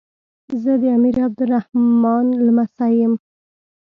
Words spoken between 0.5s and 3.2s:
زه د امیر عبدالرحمان لمسی یم.